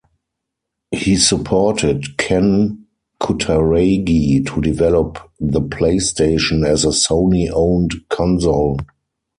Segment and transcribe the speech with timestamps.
[0.89, 2.87] He supported Ken
[3.21, 8.79] Kutaragi to develop the PlayStation as a Sony-owned console.